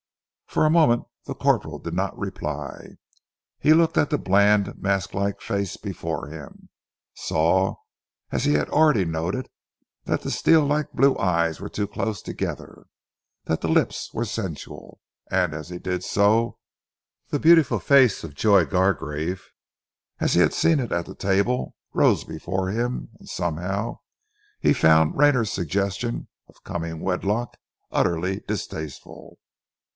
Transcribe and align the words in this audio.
For 0.47 0.65
a 0.65 0.69
moment 0.71 1.03
the 1.27 1.35
corporal 1.35 1.77
did 1.79 1.93
not 1.93 2.17
reply. 2.17 2.97
He 3.59 3.71
looked 3.71 3.97
at 3.97 4.09
the 4.09 4.17
bland, 4.17 4.81
mask 4.81 5.13
like 5.13 5.39
face 5.39 5.77
before 5.77 6.27
him, 6.27 6.69
saw, 7.13 7.75
as 8.31 8.43
he 8.43 8.53
had 8.53 8.67
already 8.69 9.05
noted, 9.05 9.47
that 10.05 10.23
the 10.23 10.31
steel 10.31 10.65
like 10.65 10.91
blue 10.91 11.15
eyes 11.17 11.61
were 11.61 11.69
too 11.69 11.87
close 11.87 12.21
together, 12.21 12.87
that 13.45 13.61
the 13.61 13.69
lips 13.69 14.09
were 14.11 14.25
sensual; 14.25 14.99
and 15.29 15.53
as 15.53 15.69
he 15.69 15.77
did 15.77 16.03
so, 16.03 16.57
the 17.29 17.39
beautiful 17.39 17.79
face 17.79 18.23
of 18.23 18.35
Joy 18.35 18.65
Gargrave, 18.65 19.45
as 20.19 20.33
he 20.33 20.41
had 20.41 20.53
seen 20.53 20.79
it 20.79 20.91
at 20.91 21.07
table, 21.19 21.75
rose 21.93 22.23
before 22.25 22.69
him, 22.71 23.09
and 23.19 23.29
somehow 23.29 23.99
he 24.59 24.73
found 24.73 25.15
Rayner's 25.15 25.51
suggestion 25.51 26.27
of 26.49 26.63
coming 26.63 26.99
wedlock 26.99 27.55
utterly 27.91 28.41
distasteful. 28.47 29.37